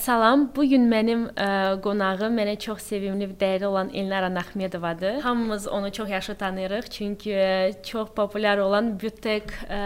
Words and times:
Salam, 0.00 0.46
bu 0.56 0.64
gün 0.64 0.86
mənim 0.88 1.26
ə, 1.36 1.46
qonağım 1.84 2.38
mənə 2.38 2.54
çox 2.62 2.86
sevimli 2.88 3.26
və 3.28 3.34
dəyərli 3.40 3.66
olan 3.68 3.90
Elnara 3.92 4.30
Naxmedovadır. 4.32 5.18
Hamımız 5.20 5.66
onu 5.68 5.90
çox 5.92 6.08
yaxşı 6.10 6.34
tanıyırıq, 6.40 6.88
çünki 6.90 7.34
ə, 7.36 7.82
çox 7.84 8.14
populyar 8.16 8.62
olan 8.64 8.94
Butek 9.02 9.52
ə, 9.68 9.80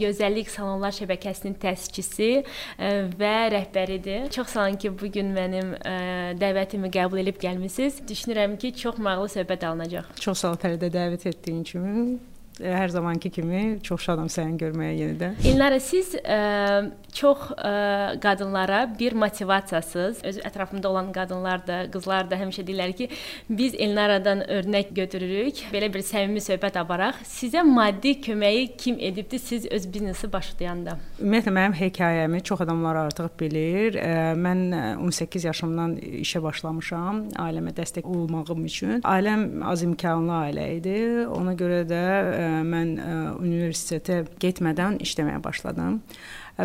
gözəllik 0.00 0.50
salonlar 0.50 0.96
şəbəkəsinin 0.96 1.54
təsisçisi 1.62 2.30
ə, 2.40 2.90
və 3.20 3.36
rəhbəridir. 3.54 4.26
Çox 4.34 4.56
sağ 4.56 4.66
olun 4.66 4.80
ki, 4.82 4.90
bu 4.98 5.12
gün 5.14 5.30
mənim 5.38 5.76
ə, 5.78 5.94
dəvətimi 6.40 6.90
qəbul 6.98 7.22
edib 7.22 7.38
gəlmisiniz. 7.38 8.02
Düşünürəm 8.10 8.58
ki, 8.58 8.74
çox 8.74 8.98
maraqlı 8.98 9.30
söhbət 9.38 9.70
alınacaq. 9.70 10.10
Çox 10.18 10.42
sağ 10.42 10.56
ol 10.56 10.60
Fəridə 10.66 10.90
dəvət 10.98 11.30
etdiyin 11.30 11.62
kimi 11.70 12.18
hər 12.58 12.88
zamanki 12.88 13.30
kimi 13.30 13.78
çox 13.82 14.04
şadam 14.04 14.28
səni 14.32 14.58
görməyə 14.60 14.94
yenidən. 14.98 15.36
İlnara 15.48 15.80
siz 15.80 16.12
ə, 16.20 16.90
çox 17.16 17.50
ə, 17.56 18.18
qadınlara 18.20 18.82
bir 18.98 19.16
motivasiyasız, 19.18 20.22
öz 20.24 20.40
ətrafımda 20.44 20.88
olan 20.88 21.10
qadınlar 21.14 21.64
da, 21.66 21.80
qızlar 21.92 22.28
da 22.30 22.38
həmişə 22.40 22.64
deyirlər 22.66 22.92
ki, 22.96 23.08
biz 23.48 23.74
Elnaradan 23.78 24.44
örnək 24.44 24.92
götürürük. 24.96 25.62
Belə 25.72 25.88
bir 25.92 26.04
səmimi 26.04 26.42
söhbət 26.44 26.76
aparaq. 26.80 27.22
Sizə 27.28 27.64
maddi 27.66 28.16
köməyi 28.24 28.68
kim 28.78 28.98
edibdi 29.00 29.38
siz 29.38 29.66
öz 29.66 29.88
biznesi 29.92 30.30
başlayanda? 30.32 30.98
Ümumiyyətlə 31.20 31.54
mənim 31.56 31.76
hekayəmi 31.80 32.42
çox 32.44 32.64
adamlar 32.66 33.00
artıq 33.06 33.32
bilir. 33.40 33.96
Mən 34.36 34.66
18 35.00 35.48
yaşımdan 35.48 35.96
işə 36.20 36.42
başlamışam, 36.44 37.24
ailəmə 37.40 37.74
dəstək 37.76 38.04
olmağım 38.04 38.64
üçün. 38.68 39.00
Ailəm 39.06 39.64
az 39.66 39.82
imkanlı 39.86 40.36
ailə 40.44 40.68
idi. 40.76 40.98
Ona 41.30 41.56
görə 41.58 41.82
də 41.88 42.04
mən 42.40 42.94
universitetə 43.40 44.22
getmədən 44.42 45.00
işləməyə 45.04 45.40
başladım 45.44 46.00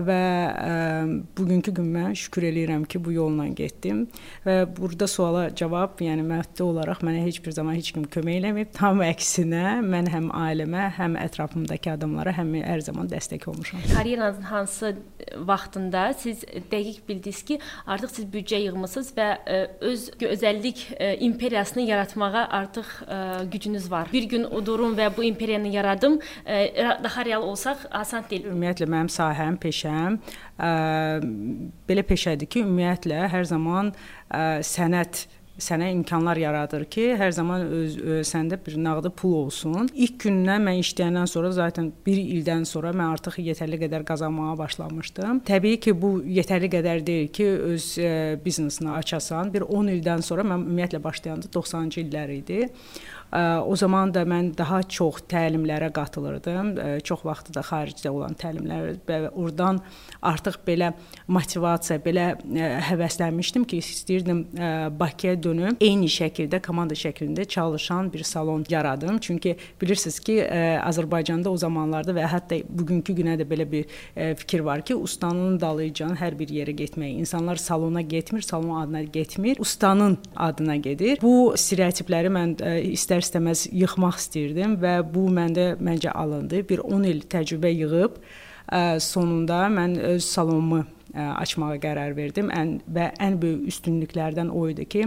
və 0.03 0.19
ə, 0.51 0.73
bugünkü 1.37 1.71
günümə 1.77 2.15
şükür 2.19 2.47
eləyirəm 2.49 2.83
ki, 2.89 2.99
bu 3.05 3.13
yolla 3.15 3.47
getdim 3.55 4.05
və 4.45 4.55
burada 4.77 5.07
suala 5.07 5.47
cavab, 5.55 6.01
yəni 6.03 6.25
maddi 6.27 6.63
olaraq 6.65 7.03
mənə 7.05 7.23
heç 7.23 7.39
bir 7.45 7.55
zaman 7.55 7.77
heç 7.77 7.91
kim 7.95 8.03
kömək 8.11 8.39
eləməyib. 8.41 8.71
Tam 8.75 8.99
əksinə 9.05 9.79
mən 9.85 10.09
həm 10.11 10.31
ailəmə, 10.35 10.89
həm 10.97 11.15
ətrafımdakı 11.21 11.93
adamlara 11.93 12.33
həm 12.35 12.53
hər 12.65 12.83
zaman 12.83 13.07
dəstək 13.11 13.47
olmuşam. 13.49 13.79
Karyeranızın 13.93 14.49
hansı 14.51 14.95
vaxtında 15.37 16.13
siz 16.19 16.43
dəqiq 16.71 16.99
bildiniz 17.07 17.43
ki, 17.45 17.59
artıq 17.87 18.15
siz 18.17 18.25
büdcə 18.33 18.59
yığmısınız 18.65 19.13
və 19.15 19.29
ə, 19.45 19.61
öz 19.91 20.05
gözəllik 20.19 20.85
ə, 20.97 21.13
imperiyasını 21.29 21.87
yaratmağa 21.87 22.45
artıq 22.59 22.91
ə, 23.05 23.21
gücünüz 23.51 23.91
var. 23.91 24.09
Bir 24.13 24.27
gün 24.29 24.43
odurum 24.43 24.97
və 24.97 25.09
bu 25.17 25.23
imperiyanı 25.23 25.71
yaradım. 25.75 26.19
Ə, 26.45 26.99
daha 27.03 27.25
real 27.25 27.45
olsaq 27.45 27.87
asan 27.91 28.25
deyil. 28.29 28.49
Ümumiyyətlə 28.51 28.89
mənim 28.89 29.11
sahəm, 29.11 29.57
peşəm 29.61 29.84
peşəm 29.85 30.19
ə, 30.57 30.71
belə 31.87 32.03
peşədir 32.07 32.49
ki, 32.49 32.65
ümumiyyətlə 32.65 33.29
hər 33.31 33.45
zaman 33.49 33.93
ə, 33.93 34.61
sənət 34.65 35.25
sənə 35.61 35.87
imkanlar 35.93 36.39
yaradır 36.39 36.83
ki, 36.91 37.05
hər 37.19 37.31
zaman 37.35 37.63
öz, 37.63 37.95
öz 38.17 38.27
səndə 38.27 38.57
bir 38.65 38.75
nağdı 38.81 39.11
pul 39.15 39.33
olsun. 39.45 39.89
İlk 39.93 40.25
gündən 40.25 40.65
mən 40.67 40.81
işləyəndən 40.81 41.29
sonra 41.31 41.51
zaten 41.55 41.91
1 42.05 42.21
ildən 42.37 42.65
sonra 42.67 42.91
mən 42.95 43.15
artıq 43.15 43.39
yetərli 43.43 43.79
qədər 43.85 44.03
qazanmağa 44.07 44.57
başlamışdım. 44.59 45.41
Təbii 45.47 45.79
ki, 45.79 45.95
bu 46.01 46.17
yetərli 46.37 46.71
qədər 46.75 47.03
deyil 47.07 47.31
ki, 47.35 47.49
öz 47.71 47.89
ə, 48.03 48.13
biznesini 48.45 48.91
açasan. 48.97 49.53
Bir 49.53 49.67
10 49.67 49.93
ildən 49.95 50.25
sonra 50.27 50.43
mən 50.47 50.65
ümumiyyətlə 50.65 51.03
başlayanda 51.03 51.51
90-cı 51.55 52.03
illər 52.03 52.35
idi. 52.35 52.65
O 53.65 53.75
zaman 53.75 54.13
da 54.13 54.21
mən 54.27 54.53
daha 54.55 54.77
çox 54.87 55.23
təlimlərə 55.27 55.89
qatılırdım. 55.93 56.69
Çox 57.03 57.23
vaxtı 57.25 57.55
da 57.57 57.63
xaricdə 57.65 58.11
olan 58.13 58.37
təlimlər 58.39 58.99
və 59.07 59.17
oradan 59.33 59.81
artıq 60.23 60.61
belə 60.67 60.93
motivasiya, 61.27 61.99
belə 62.05 62.27
həvəslənmişdim 62.87 63.65
ki, 63.67 63.81
istəyirdim 63.83 64.43
Bakıya 64.99 65.35
dönüm, 65.45 65.77
eyni 65.81 66.09
şəkildə 66.11 66.59
komanda 66.65 66.93
şəklində 66.99 67.45
çalışan 67.45 68.11
bir 68.13 68.23
salon 68.27 68.65
yaradım. 68.69 69.17
Çünki 69.23 69.55
bilirsiniz 69.81 70.19
ki, 70.19 70.37
Azərbaycanda 70.83 71.49
o 71.49 71.57
zamanlarda 71.57 72.13
və 72.13 72.27
hətta 72.29 72.61
bugünkü 72.69 73.15
günə 73.21 73.37
də 73.41 73.49
belə 73.49 73.65
bir 73.71 73.89
fikir 74.35 74.65
var 74.67 74.85
ki, 74.85 74.95
ustanın 74.95 75.57
dalıcan 75.61 76.13
hər 76.19 76.37
bir 76.37 76.53
yerə 76.53 76.75
getmək. 76.75 77.17
İnsanlar 77.25 77.55
salona 77.55 78.01
getmir, 78.01 78.41
salon 78.45 78.75
adına 78.83 79.03
getmir, 79.03 79.57
ustanın 79.59 80.17
adına 80.35 80.75
gedir. 80.75 81.17
Bu 81.23 81.55
stereotipləri 81.57 82.29
mən 82.29 82.57
istər 82.91 83.15
istər-istəməz 83.15 83.69
yıxmaq 83.71 84.17
istirdim 84.19 84.75
və 84.81 84.97
bu 85.13 85.27
məndə 85.31 85.75
məncə 85.79 86.11
alındı. 86.11 86.63
Bir 86.67 86.81
10 86.83 87.03
il 87.07 87.21
təcrübə 87.31 87.71
yığıb 87.71 88.17
sonunda 88.99 89.67
mən 89.69 89.99
öz 90.15 90.25
salonumu 90.25 90.85
açmağa 91.15 91.77
qərar 91.83 92.15
verdim. 92.17 92.51
Ən 92.53 92.77
və 92.91 93.09
ən 93.23 93.37
böyük 93.41 93.69
üstünlüklərdən 93.71 94.51
o 94.53 94.65
idi 94.71 94.85
ki, 94.91 95.05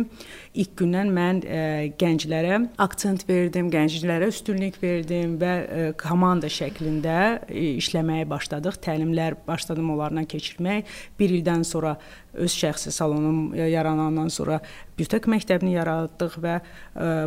ilk 0.62 0.74
gündən 0.80 1.12
mən 1.14 1.42
ə, 1.44 1.62
gənclərə 2.00 2.60
aksent 2.84 3.26
verdim, 3.28 3.70
gənclərə 3.72 4.30
üstünlük 4.32 4.80
verdim 4.82 5.36
və 5.40 5.52
ə, 5.52 5.88
komanda 6.00 6.50
şəklində 6.52 7.18
işləməyə 7.48 8.28
başladıq. 8.30 8.80
Təlimlər 8.84 9.38
başladım 9.46 9.92
onlarla 9.94 10.24
keçirmək. 10.28 10.88
1 11.20 11.36
ildən 11.40 11.66
sonra 11.68 11.96
öz 12.38 12.52
şəxsi 12.52 12.92
salonum 12.94 13.54
yaranandan 13.56 14.28
sonra 14.32 14.60
bütöv 14.98 15.28
məktəbini 15.30 15.74
yaratdıq 15.76 16.38
və 16.42 16.58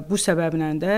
bu 0.08 0.20
səbəblə 0.20 0.72
də 0.82 0.98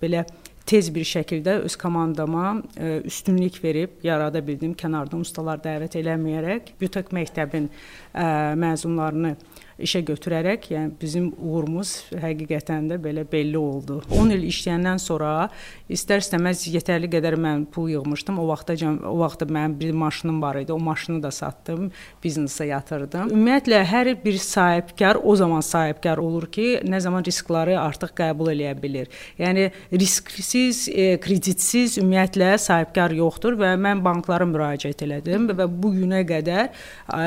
belə 0.00 0.24
tez 0.66 0.88
bir 0.94 1.04
şəkildə 1.08 1.58
öz 1.66 1.76
komandama 1.80 2.54
ə, 2.76 3.00
üstünlük 3.08 3.60
verib 3.64 4.04
yarada 4.04 4.42
bildim. 4.44 4.74
Kənardan 4.78 5.24
ustalar 5.24 5.60
dəvət 5.64 5.98
eləməyərək 6.00 6.74
bütöv 6.80 7.12
məktəbin 7.14 7.68
ə, 7.68 8.26
məzunlarını 8.60 9.34
işə 9.82 10.04
götürərək, 10.06 10.68
yəni 10.70 10.92
bizim 11.00 11.30
uğurumuz 11.34 11.94
həqiqətən 12.22 12.90
də 12.92 12.98
belə 13.02 13.24
belli 13.30 13.58
oldu. 13.58 14.00
10 14.14 14.30
il 14.36 14.46
işləyəndən 14.48 15.00
sonra 15.02 15.48
istər-istəməz 15.90 16.66
yetərli 16.70 17.10
qədər 17.10 17.36
mən 17.40 17.64
pul 17.74 17.90
yığmışdım. 17.92 18.38
O 18.38 18.46
vaxtacan 18.52 19.00
o 19.08 19.16
vaxtda 19.20 19.48
mənim 19.50 19.74
bir 19.80 19.92
maşınım 19.98 20.40
var 20.42 20.60
idi. 20.62 20.72
O 20.72 20.78
maşını 20.78 21.22
da 21.22 21.30
satdım, 21.34 21.90
biznesə 22.24 22.68
yatırdım. 22.70 23.32
Ümumiyyətlə 23.34 23.82
hər 23.90 24.12
bir 24.24 24.38
sahibkar 24.38 25.18
o 25.22 25.36
zaman 25.36 25.64
sahibkar 25.64 26.22
olur 26.22 26.46
ki, 26.52 26.68
nə 26.86 27.00
zaman 27.02 27.26
riskləri 27.26 27.76
artıq 27.78 28.14
qəbul 28.20 28.52
eləyə 28.54 28.76
bilir. 28.82 29.10
Yəni 29.38 29.70
risksiz, 29.92 30.86
e, 30.88 31.18
kreditsiz 31.20 31.98
ümumiyyətlə 31.98 32.54
sahibkar 32.62 33.14
yoxdur 33.18 33.58
və 33.58 33.74
mən 33.80 34.04
banklara 34.04 34.46
müraciət 34.48 35.04
elədim 35.06 35.50
və 35.50 35.66
bu 35.70 35.94
günə 35.98 36.22
qədər 36.28 36.70
ə, 36.70 37.24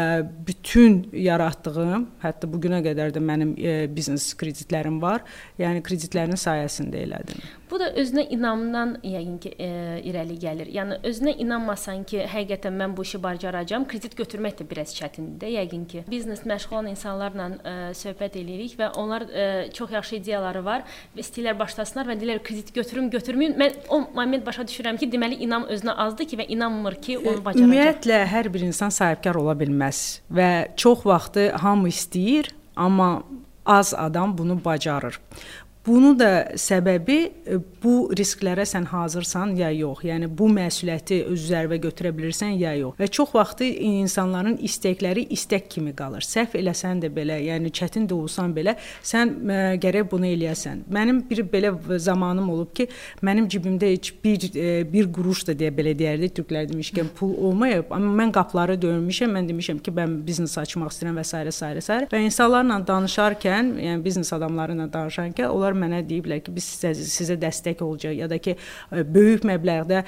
bütün 0.48 1.02
yaratdığım, 1.12 2.08
hətta 2.24 2.37
Hətta 2.38 2.50
bu 2.54 2.60
günə 2.62 2.84
qədər 2.86 3.10
də 3.16 3.22
mənim 3.24 3.56
e, 3.58 3.72
biznes 3.90 4.30
kreditlərim 4.38 5.00
var. 5.02 5.24
Yəni 5.58 5.82
kreditlərin 5.82 6.38
sayəsində 6.38 7.02
elədim. 7.02 7.42
Bu 7.72 7.80
da 7.80 7.90
özünə 8.00 8.24
inamdan 8.32 8.96
yəqin 9.04 9.38
ki, 9.44 9.52
e, 9.60 9.70
irəli 10.08 10.38
gəlir. 10.40 10.70
Yəni 10.72 11.00
özünə 11.08 11.34
inanmasan 11.44 12.06
ki, 12.08 12.22
həqiqətən 12.32 12.76
mən 12.80 12.94
bu 12.96 13.04
işi 13.04 13.20
bacaracağam, 13.24 13.88
kredit 13.90 14.16
götürmək 14.18 14.62
də 14.62 14.68
biraz 14.70 14.94
çətindir 14.96 15.52
yəqin 15.58 15.84
ki. 15.92 16.04
Biznes 16.12 16.46
məşğul 16.48 16.78
olan 16.78 16.88
insanlarla 16.94 17.48
e, 17.58 17.74
söhbət 18.00 18.38
eləyirik 18.40 18.78
və 18.80 18.92
onlar 19.02 19.28
e, 19.28 19.48
çox 19.76 19.92
yaxşı 19.98 20.16
ideyaları 20.22 20.64
var 20.66 20.86
və 21.16 21.26
istəyirlər 21.26 21.60
başlasınlar 21.60 22.12
və 22.12 22.18
deyirlər 22.22 22.44
kredit 22.48 22.72
götürüm, 22.76 23.10
götürməyin. 23.12 23.58
Mən 23.60 23.82
o 23.90 24.02
moment 24.16 24.46
başa 24.48 24.64
düşürəm 24.68 25.00
ki, 25.02 25.12
deməli 25.12 25.42
inam 25.44 25.68
özünə 25.68 25.98
azdır 26.08 26.32
ki 26.32 26.40
və 26.40 26.48
inanmır 26.56 27.02
ki, 27.02 27.18
onu 27.20 27.44
bacaracaq. 27.44 27.66
Ümumiyyətlə 27.66 28.22
hər 28.32 28.52
bir 28.54 28.64
insan 28.70 28.96
sahibkar 28.96 29.36
ola 29.36 29.58
bilməz 29.60 30.22
və 30.32 30.50
çox 30.80 31.04
vaxtı 31.08 31.50
hamı 31.64 31.92
istəyir, 31.92 32.54
amma 32.76 33.24
az 33.68 33.94
adam 33.98 34.38
bunu 34.38 34.66
bacarır. 34.66 35.20
Bunu 35.88 36.20
da 36.20 36.30
səbəbi 36.60 37.16
e, 37.48 37.58
bu 37.84 38.10
risklərə 38.18 38.66
sən 38.68 38.90
hazırsan 38.92 39.54
ya 39.56 39.70
yox. 39.72 40.02
Yəni 40.04 40.28
bu 40.28 40.50
məsuliyyəti 40.52 41.22
öz 41.32 41.46
üzərinə 41.48 41.78
götürə 41.80 42.12
bilirsən 42.16 42.58
ya 42.60 42.74
yox. 42.76 42.98
Və 43.00 43.08
çox 43.08 43.32
vaxtı 43.32 43.70
insanların 43.88 44.58
istəkləri 44.68 45.24
istək 45.32 45.70
kimi 45.72 45.94
qalır. 45.96 46.26
Səhv 46.28 46.58
eləsən 46.60 47.00
də 47.06 47.12
belə, 47.16 47.38
yəni 47.46 47.72
çətin 47.72 48.08
də 48.10 48.18
olsan 48.18 48.52
belə, 48.58 48.74
sən 49.00 49.32
ə, 49.38 49.60
e, 49.60 49.78
gərək 49.84 50.10
bunu 50.12 50.28
eləyəsən. 50.34 50.82
Mənim 50.92 51.22
bir 51.30 51.46
belə 51.54 51.72
zamanım 52.04 52.50
olub 52.58 52.74
ki, 52.76 52.90
mənim 53.24 53.48
cibimdə 53.48 53.94
heç 53.94 54.12
bir 54.24 54.44
ə, 54.50 54.52
e, 54.58 54.84
bir 54.92 55.08
quruş 55.16 55.46
da 55.48 55.56
deyə 55.56 55.72
belə 55.78 55.96
deyərdi 55.96 56.34
türklər 56.42 56.68
demişkən 56.74 57.14
pul 57.16 57.32
olmayıb, 57.48 57.96
amma 57.96 58.12
mən 58.26 58.36
qapıları 58.36 58.76
döymüşəm. 58.84 59.38
Mən 59.38 59.48
demişəm 59.54 59.80
ki, 59.86 59.96
mən 59.96 60.20
biznes 60.28 60.58
açmaq 60.60 60.92
istəyirəm 60.92 61.22
və 61.22 61.26
s. 61.32 61.46
s. 61.56 61.72
s. 61.88 62.02
və 62.12 62.24
insanlarla 62.28 62.82
danışarkən, 62.92 63.74
yəni 63.88 64.04
biznes 64.04 64.36
adamları 64.36 64.76
ilə 64.76 64.92
danışarkən 64.92 65.48
onlar 65.48 65.77
mənə 65.78 66.02
deyiblər 66.08 66.42
ki, 66.46 66.54
biz 66.56 66.68
sizə, 66.74 66.94
sizə 66.98 67.38
dəstək 67.40 67.84
olacağıq 67.86 68.18
ya 68.22 68.30
da 68.30 68.38
ki, 68.42 68.56
böyük 68.92 69.46
məbləğdə 69.48 70.04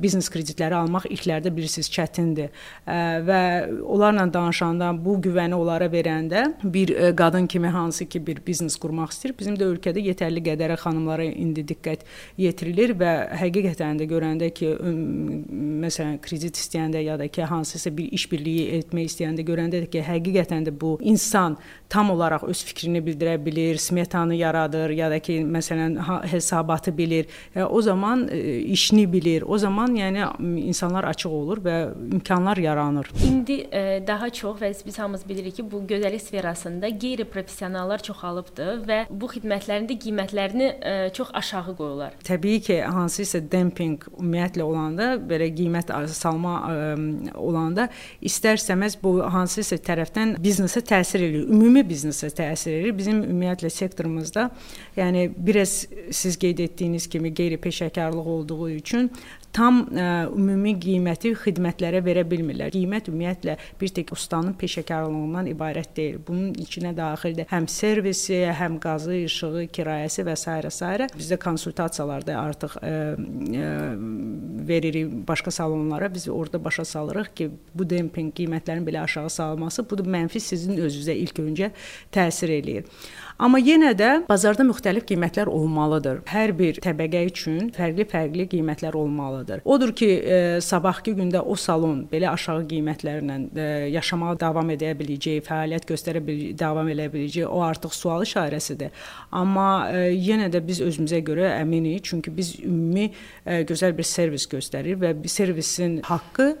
biznes 0.00 0.30
kreditləri 0.32 0.76
almaq 0.78 1.08
ilklərdə 1.10 1.52
bilirsiniz 1.54 1.90
çətindir. 1.92 2.52
Və 2.86 3.40
onlarla 3.82 4.26
danışanda, 4.32 4.92
bu 5.04 5.18
güvəni 5.24 5.56
onlara 5.58 5.88
verəndə 5.92 6.46
bir 6.62 6.92
qadın 7.16 7.46
kimi 7.46 7.68
hansı 7.74 8.06
ki, 8.08 8.22
bir 8.26 8.42
biznes 8.46 8.78
qurmaq 8.80 9.12
istəyir, 9.14 9.36
bizim 9.38 9.56
də 9.58 9.68
ölkədə 9.72 10.02
yetərli 10.10 10.42
qədərə 10.46 10.78
xanımlara 10.80 11.26
indi 11.30 11.64
diqqət 11.66 12.06
yetirilir 12.40 12.94
və 12.98 13.12
həqiqətən 13.42 14.00
də 14.00 14.08
görəndə 14.10 14.50
ki, 14.56 14.72
məsələn, 15.86 16.18
kredit 16.24 16.58
istəyəndə 16.58 17.02
ya 17.04 17.18
da 17.20 17.28
ki, 17.28 17.44
hansısa 17.46 17.92
bir 17.96 18.12
iş 18.16 18.28
birliyi 18.32 18.68
etmək 18.80 19.10
istəyəndə 19.12 19.46
görəndə 19.46 19.84
ki, 19.90 20.02
həqiqətən 20.06 20.68
də 20.68 20.74
bu 20.80 20.96
insan 21.00 21.56
tam 21.92 22.10
olaraq 22.14 22.46
öz 22.48 22.64
fikrini 22.64 23.02
bildirə 23.04 23.36
bilir, 23.44 23.76
smetanı 23.82 24.34
yaradır 24.34 24.85
ya 24.90 25.10
da 25.10 25.18
ki, 25.18 25.40
məsələn, 25.44 25.96
hesabatı 26.26 26.98
bilir. 26.98 27.26
E, 27.56 27.62
o 27.62 27.82
zaman 27.82 28.28
e, 28.30 28.58
işini 28.58 29.12
bilir. 29.12 29.44
O 29.46 29.58
zaman 29.58 29.96
yəni 29.96 30.24
insanlar 30.60 31.04
açıq 31.04 31.30
olur 31.30 31.62
və 31.64 31.76
imkanlar 32.12 32.56
yaranır. 32.56 33.10
İndi 33.28 33.66
e, 33.72 34.02
daha 34.06 34.30
çox 34.30 34.60
və 34.60 34.72
biz 34.86 34.98
hamımız 34.98 35.28
bilirik 35.28 35.56
ki, 35.56 35.70
bu 35.70 35.82
gözəllik 35.88 36.22
sferasında 36.22 36.88
qeyri-professionallar 36.88 38.02
çoxalıbdır 38.02 38.82
və 38.88 38.98
bu 39.10 39.30
xidmətlərin 39.30 39.88
də 39.90 39.98
qiymətlərini 40.02 40.70
çox 41.12 41.28
aşağı 41.34 41.76
qoyurlar. 41.76 42.16
Təbii 42.24 42.60
ki, 42.60 42.80
hansısa 42.82 43.40
dempinq 43.52 44.08
ümumiyyətlə 44.16 44.62
olanda, 44.62 45.12
belə 45.16 45.48
qiymət 45.54 45.92
salma 46.12 46.56
olanda 47.34 47.88
istər-istəməz 48.24 48.98
bu 49.02 49.18
hansısa 49.32 49.78
tərəfdən 49.86 50.36
biznesə 50.42 50.82
təsir 50.86 51.22
eləyir. 51.26 51.48
Ümumi 51.52 51.82
biznesə 51.86 52.30
təsir 52.36 52.78
eləyir. 52.80 52.96
Bizim 52.98 53.22
ümumiyyətlə 53.24 53.70
sektorumuzda, 53.72 54.48
yəni 54.96 55.30
biraz 55.36 55.86
siz 56.10 56.38
qeyd 56.38 56.58
etdiyiniz 56.58 57.08
kimi 57.08 57.34
qeyri-peşəkarlıq 57.34 58.28
olduğu 58.36 58.70
üçün 58.70 59.10
tam 59.56 59.82
ə, 59.88 60.06
ümumi 60.36 60.74
qiyməti 60.82 61.32
xidmətlərə 61.40 62.02
verə 62.04 62.24
bilmirlər. 62.28 62.72
Qiymət 62.74 63.08
ümumiyyətlə 63.10 63.56
bir 63.80 63.92
tək 63.96 64.12
ustanın 64.16 64.56
peşəkarlığından 64.60 65.50
ibarət 65.52 65.94
deyil. 65.96 66.18
Bunun 66.26 66.52
içinə 66.60 66.92
daxildir 66.96 67.48
həm 67.50 67.68
servisi, 67.70 68.42
həm 68.58 68.78
qazı, 68.82 69.16
işığı, 69.24 69.66
kirayəsi 69.72 70.26
və 70.26 70.36
s. 70.36 70.56
s. 70.70 71.08
Bizdə 71.16 71.40
konsultasiyalarda 71.40 72.36
artıq 72.40 72.76
ə, 72.82 72.94
ə, 73.16 73.70
veririk 74.68 75.12
başqa 75.28 75.50
salonlara. 75.50 76.12
Biz 76.14 76.28
orada 76.28 76.62
başa 76.64 76.84
salırıq 76.84 77.32
ki, 77.36 77.50
bu 77.74 77.88
dempinq 77.88 78.34
qiymətlərin 78.36 78.84
belə 78.86 79.04
aşağı 79.06 79.30
salınması 79.30 79.86
bu 79.90 79.98
da 79.98 80.08
mənfi 80.16 80.40
sizin 80.42 80.76
özünüzə 80.76 81.16
ilk 81.16 81.40
öncə 81.40 81.70
təsir 82.12 82.52
eləyir. 82.60 82.84
Amma 83.38 83.60
yenə 83.60 83.92
də 83.96 84.10
bazarda 84.28 84.64
müxtəlif 84.64 85.04
qiymətlər 85.08 85.48
olmalıdır. 85.52 86.22
Hər 86.30 86.54
bir 86.56 86.78
təbəqə 86.84 87.26
üçün 87.30 87.70
fərqli-fərqli 87.76 88.48
qiymətlər 88.54 88.96
olmalıdır. 88.96 89.45
Odur 89.64 89.92
ki, 89.96 90.08
e, 90.08 90.60
sabahkı 90.60 91.14
gündə 91.18 91.40
o 91.40 91.56
salon 91.60 92.04
belə 92.10 92.30
aşağı 92.32 92.66
qiymətlərlə 92.70 93.38
e, 93.46 93.66
yaşamağa 93.94 94.34
davam 94.40 94.70
edə 94.74 94.92
biləcəyi, 94.98 95.44
fəaliyyət 95.46 95.88
göstərə 95.90 96.22
biləcəyi, 96.26 96.58
davam 96.58 96.90
edə 96.92 97.08
biləcəyi 97.12 97.46
o 97.48 97.62
artıq 97.66 97.94
sual 97.96 98.26
işarəsidir. 98.26 98.94
Amma 99.32 99.68
e, 99.90 100.06
yenə 100.12 100.50
də 100.52 100.62
biz 100.66 100.82
özümüzə 100.84 101.22
görə 101.26 101.52
əminik, 101.60 102.04
çünki 102.10 102.34
biz 102.36 102.56
ümumi 102.60 103.10
e, 103.10 103.62
gözəl 103.68 103.96
bir 103.96 104.08
servis 104.08 104.48
göstərir 104.50 104.98
və 105.02 105.14
bir 105.22 105.32
servisin 105.32 106.00
haqqı 106.06 106.54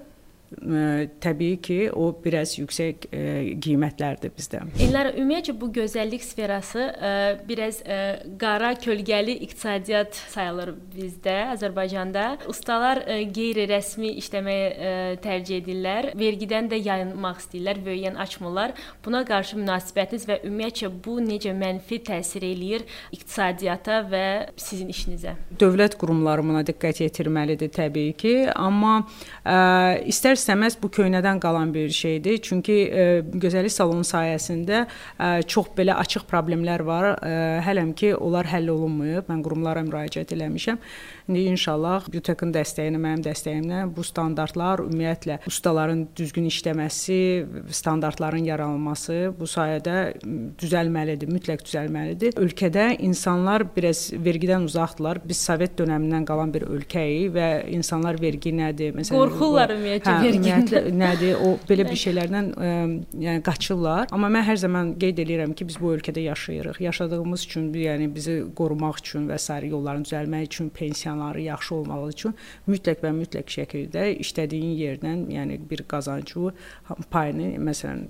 təbii 0.46 1.56
ki, 1.58 1.78
o 1.90 2.12
biraz 2.22 2.52
yüksək 2.54 3.08
ə, 3.10 3.22
qiymətlərdir 3.62 4.30
bizdə. 4.36 4.60
İllər 4.78 5.08
ümumiyyətcə 5.16 5.54
bu 5.58 5.68
gözəllik 5.74 6.22
sferası 6.22 6.84
ə, 6.94 7.10
biraz 7.48 7.80
ə, 7.82 7.98
qara 8.38 8.70
kölgəli 8.78 9.34
iqtisadiyyat 9.46 10.14
sayılır 10.30 10.70
bizdə, 10.94 11.34
Azərbaycanda. 11.56 12.26
Ustalar 12.46 13.02
ə, 13.02 13.18
qeyri-rəsmi 13.34 14.12
işləməyə 14.22 14.68
ə, 14.70 14.92
tərcih 15.24 15.58
edirlər. 15.64 16.12
Vergidən 16.18 16.70
də 16.70 16.78
yayınmaq 16.78 17.42
istəyirlər, 17.42 17.82
böyüyən 17.88 18.20
açmırlar. 18.22 18.76
Buna 19.04 19.24
qarşı 19.26 19.58
münasibətiniz 19.58 20.28
və 20.30 20.38
ümumiyyətcə 20.46 20.92
bu 21.04 21.18
necə 21.26 21.56
mənfi 21.58 22.00
təsir 22.06 22.46
eləyir 22.46 22.86
iqtisadiyyata 23.18 23.98
və 24.14 24.24
sizin 24.54 24.94
işinizə? 24.94 25.34
Dövlət 25.58 25.98
qurumları 25.98 26.46
buna 26.46 26.62
diqqət 26.66 27.02
yetirməlidir 27.02 27.74
təbii 27.74 28.14
ki, 28.22 28.34
amma 28.54 29.00
ə, 29.42 29.58
istər 30.06 30.35
istər-istəməz 30.36 30.76
bu 30.82 30.90
köynədən 30.92 31.40
qalan 31.40 31.72
bir 31.74 31.90
şeydir. 31.90 32.38
Çünki 32.44 32.76
ə, 32.86 33.04
e, 33.20 33.38
gözəllik 33.40 33.72
salonu 33.72 34.04
sayəsində 34.04 34.84
ə, 34.84 34.88
e, 35.40 35.42
çox 35.48 35.72
belə 35.76 35.96
açıq 36.02 36.26
problemlər 36.28 36.84
var. 36.86 37.14
Ə, 37.16 37.30
e, 37.30 37.60
hələm 37.66 37.94
ki, 37.96 38.14
onlar 38.16 38.48
həll 38.50 38.70
olunmayıb. 38.74 39.30
Mən 39.30 39.42
qurumlara 39.44 39.84
müraciət 39.86 40.34
eləmişəm. 40.36 40.80
İndi 41.28 41.40
inşallah 41.50 42.04
BÜTEK-in 42.12 42.52
dəstəyi 42.54 42.92
ilə, 42.92 43.00
mənim 43.02 43.22
dəstəyimlə 43.24 43.80
bu 43.90 44.04
standartlar 44.06 44.84
ümumiyyətlə 44.84 45.40
ustaların 45.50 46.04
düzgün 46.14 46.44
işləməsi, 46.46 47.16
standartların 47.74 48.44
yaranması 48.46 49.16
bu 49.34 49.48
sayədə 49.50 49.96
düzəlməlidir, 50.62 51.32
mütləq 51.34 51.64
düzəlməlidir. 51.66 52.36
Ölkədə 52.38 52.92
insanlar 53.02 53.64
biraz 53.74 54.12
vergidən 54.14 54.68
uzaqdılar. 54.68 55.18
Biz 55.26 55.40
Sovet 55.48 55.74
dövründən 55.80 56.28
qalan 56.28 56.54
bir 56.54 56.68
ölkəyik 56.70 57.34
və 57.34 57.48
insanlar 57.74 58.20
vergi 58.22 58.54
nədir? 58.54 58.94
Məsələn, 58.94 59.18
qorxurlar 59.18 59.74
ümumiyyətlə 59.74 60.14
hə, 60.14 60.22
vergidən. 60.28 60.88
Nədir? 61.02 61.42
O 61.42 61.56
belə 61.66 61.88
bir 61.90 62.00
şeylərdən 62.04 62.52
ə, 62.54 62.70
yəni 63.26 63.42
qaçırlar. 63.50 64.06
Amma 64.14 64.30
mən 64.30 64.46
hər 64.46 64.62
zaman 64.62 64.94
qeyd 65.02 65.24
edirəm 65.26 65.58
ki, 65.58 65.66
biz 65.66 65.80
bu 65.82 65.90
ölkədə 65.96 66.22
yaşayırıq. 66.28 66.80
Yaşadığımız 66.86 67.50
üçün, 67.50 67.68
yəni 67.82 68.08
bizi 68.14 68.38
qorumaq 68.54 69.02
üçün 69.02 69.26
və 69.26 69.42
sair 69.42 69.66
yolların 69.74 70.06
düzəlmək 70.06 70.50
üçün 70.52 70.70
pensiya 70.70 71.15
imkanları 71.16 71.40
yaxşı 71.40 71.74
olmağı 71.74 72.08
üçün 72.10 72.34
mütləq 72.68 73.02
və 73.02 73.12
mütləq 73.16 73.48
şəkildə 73.48 74.04
işlədiyin 74.20 74.76
yerdən, 74.76 75.24
yəni 75.32 75.58
bir 75.70 75.82
qazancı 75.88 76.52
payını 77.10 77.56
məsələn 77.58 78.06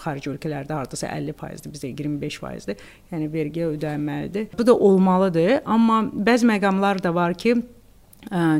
xarici 0.00 0.30
ölkələrdə 0.32 0.72
hardasa 0.72 1.06
50%-dir, 1.06 1.72
bizdə 1.72 1.92
25%-dir. 1.92 2.76
Yəni 3.12 3.30
vergiyə 3.32 3.70
ödənməlidir. 3.76 4.56
Bu 4.58 4.66
da 4.66 4.74
olmalıdır, 4.74 5.62
amma 5.64 6.02
bəzi 6.12 6.46
məqamlar 6.48 7.02
da 7.02 7.14
var 7.14 7.34
ki, 7.34 7.56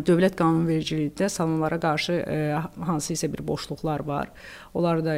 dövlət 0.07 0.37
qanunvericiliyində 0.39 1.27
salonlara 1.33 1.81
qarşı 1.83 2.21
hansısa 2.87 3.33
bir 3.33 3.43
boşluqlar 3.47 4.05
var. 4.07 4.31
Onları 4.75 5.05
da 5.05 5.17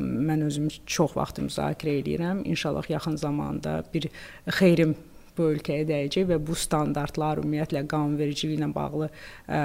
mən 0.00 0.46
özüm 0.46 0.70
çox 0.86 1.12
vaxt 1.18 1.42
müzakirə 1.42 1.98
edirəm. 2.00 2.40
İnşallah 2.48 2.88
yaxın 2.90 3.16
zamanda 3.16 3.82
bir 3.94 4.08
xeyrim 4.46 4.94
bu 5.36 5.50
ölkəyə 5.54 5.86
dəyəcək 5.88 6.26
və 6.30 6.40
bu 6.46 6.56
standartlar 6.58 7.42
ümumiyyətlə 7.42 7.84
qanunvericiliklə 7.90 8.70
bağlı 8.74 9.10
ə, 9.10 9.60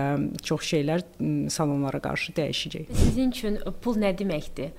çox 0.45 0.69
şeylər 0.73 1.05
salonlara 1.53 2.01
qarşı 2.03 2.35
dəyişəcək. 2.37 2.93
Sizin 3.05 3.33
üçün 3.35 3.59
pul 3.81 3.99
nə 4.01 4.13
deməkdir? 4.17 4.73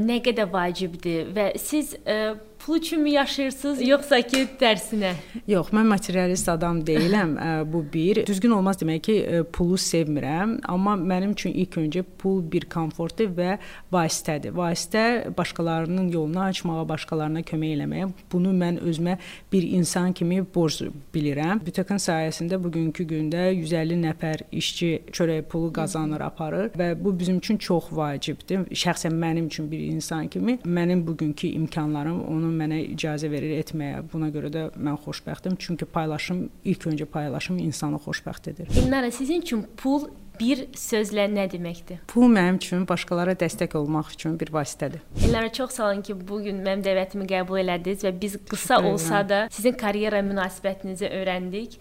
Nə 0.00 0.22
qədər 0.24 0.48
vacibdir 0.48 1.28
və 1.36 1.50
siz 1.60 1.92
ə, 2.08 2.34
pul 2.64 2.76
üçünmü 2.76 3.08
yaşayırsınız, 3.08 3.82
yoxsa 3.88 4.20
ki, 4.24 4.46
tərsinə? 4.60 5.10
Yox, 5.48 5.68
mən 5.76 5.84
materialist 5.88 6.48
adam 6.48 6.80
deyiləm. 6.86 7.34
bu 7.72 7.84
bir. 7.92 8.22
Düzgün 8.26 8.54
olmaz 8.56 8.78
demək 8.80 9.02
ki, 9.04 9.16
pulu 9.52 9.76
sevmirəm, 9.76 10.56
amma 10.68 10.94
mənim 10.96 11.34
üçün 11.36 11.52
ilk 11.52 11.76
öncə 11.82 12.04
pul 12.18 12.40
bir 12.52 12.64
komfortdur 12.72 13.28
və 13.36 13.58
vasitədir. 13.92 14.54
Vasitə 14.56 15.04
başqalarının 15.36 16.08
yolunu 16.12 16.40
açmağa, 16.46 16.86
başqalarına 16.88 17.42
kömək 17.44 17.74
eləməyə. 17.76 18.08
Bunu 18.32 18.54
mən 18.56 18.80
özümə 18.80 19.18
bir 19.52 19.68
insan 19.68 20.12
kimi 20.16 20.40
borc 20.54 20.88
bilirəm. 21.14 21.60
Bütökün 21.66 22.00
sayəsində 22.00 22.56
bugünkü 22.64 23.04
gündə 23.12 23.50
150 23.52 24.00
nəfər 24.06 24.46
işçi 24.52 24.90
çörək 25.12 25.50
pulu 25.52 25.68
qazanır, 25.76 26.24
aparır 26.30 26.72
və 26.78 26.94
bu 27.04 27.12
bizim 27.18 27.42
üçün 27.44 27.60
çox 27.60 27.92
vacibdir. 27.92 28.64
Şəxsən 28.72 29.12
mənim 29.20 29.52
üçün 29.52 29.70
bir 29.70 29.84
insan 29.92 30.28
kimi 30.32 30.58
mənim 30.64 31.06
bugünkü 31.06 31.52
imkanlarım 31.60 32.24
onun 32.24 32.53
mənə 32.56 32.80
icazə 32.94 33.30
verir 33.32 33.58
etməyə. 33.60 34.02
Buna 34.12 34.32
görə 34.34 34.50
də 34.54 34.66
mən 34.74 34.98
xoşbəxtəm, 35.04 35.58
çünki 35.58 35.84
paylaşım 35.84 36.48
ilk 36.64 36.90
öncə 36.92 37.06
paylaşım 37.06 37.58
insanı 37.68 38.02
xoşbəxt 38.06 38.50
edir. 38.54 38.68
İlnara 38.84 39.10
sizin 39.10 39.42
üçün 39.42 39.66
pul 39.76 40.08
bir 40.34 40.64
sözlə 40.74 41.28
nə 41.30 41.44
deməkdir? 41.46 42.00
Pul 42.10 42.26
mənim 42.26 42.56
üçün 42.58 42.82
başqalara 42.90 43.36
dəstək 43.38 43.76
olmaq 43.78 44.08
üçün 44.16 44.34
bir 44.40 44.48
vasitədir. 44.50 45.04
Ellərə 45.22 45.52
çox 45.54 45.76
sağ 45.76 45.84
olun 45.92 46.00
ki, 46.02 46.16
bu 46.26 46.40
gün 46.42 46.58
mənim 46.64 46.82
dəvətimi 46.82 47.28
qəbul 47.30 47.60
elədiniz 47.60 48.02
və 48.02 48.10
biz 48.18 48.34
qısa 48.50 48.80
olsa 48.82 49.20
da 49.28 49.44
sizin 49.54 49.76
karyera 49.78 50.24
münasibətinizi 50.26 51.06
öyrəndik 51.06 51.76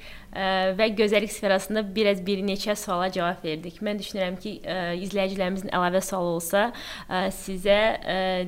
və 0.77 0.89
gözəllik 0.99 1.33
sferasında 1.33 1.81
biraz 1.95 2.21
bir 2.25 2.45
neçə 2.45 2.75
suala 2.77 3.09
cavab 3.15 3.41
verdik. 3.41 3.81
Mən 3.81 3.97
düşünürəm 4.03 4.37
ki, 4.37 4.59
izləyicilərimizin 5.01 5.73
əlavə 5.73 6.03
sualı 6.05 6.35
olsa, 6.37 6.67
sizə 7.41 7.79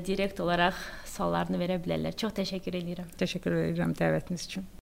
direkt 0.06 0.38
olaraq 0.46 0.78
suallarını 1.16 1.60
verə 1.62 1.80
bilərlər. 1.84 2.18
Çox 2.20 2.36
təşəkkür 2.42 2.80
edirəm. 2.82 3.12
Təşəkkür 3.22 3.60
edirəm 3.70 3.96
dəvətiniz 3.98 4.48
üçün. 4.50 4.68